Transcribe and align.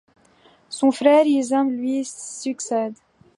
Son 0.69 0.89
frère 0.89 1.27
Hišām 1.29 1.69
lui 1.71 2.03
succède. 2.05 2.95